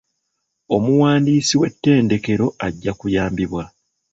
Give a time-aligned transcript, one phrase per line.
[0.75, 3.63] Omuwandiisi w'ettendekero ajja kuyambibwa.